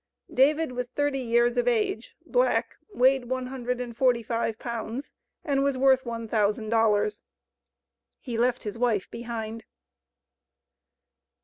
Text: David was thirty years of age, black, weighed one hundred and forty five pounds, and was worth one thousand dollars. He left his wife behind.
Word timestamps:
David 0.33 0.71
was 0.71 0.87
thirty 0.87 1.19
years 1.19 1.57
of 1.57 1.67
age, 1.67 2.15
black, 2.25 2.73
weighed 2.89 3.25
one 3.25 3.45
hundred 3.45 3.79
and 3.79 3.95
forty 3.95 4.23
five 4.23 4.57
pounds, 4.57 5.11
and 5.45 5.63
was 5.63 5.77
worth 5.77 6.07
one 6.07 6.27
thousand 6.27 6.69
dollars. 6.69 7.21
He 8.19 8.35
left 8.35 8.63
his 8.63 8.79
wife 8.79 9.11
behind. 9.11 9.63